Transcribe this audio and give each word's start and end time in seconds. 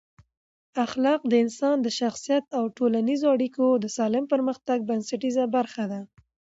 اخلاق 0.85 1.21
د 1.27 1.33
انسان 1.43 1.77
د 1.81 1.87
شخصیت 1.99 2.43
او 2.57 2.63
ټولنیزو 2.77 3.25
اړیکو 3.35 3.65
د 3.83 3.85
سالم 3.97 4.25
پرمختګ 4.33 4.77
بنسټیزه 4.89 5.43
برخه 5.55 5.83
ده. 5.91 6.01